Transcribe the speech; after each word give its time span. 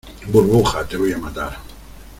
burbuja, 0.31 0.83
te 0.87 0.97
voy 0.97 1.13
a 1.13 1.19
matar. 1.19 1.59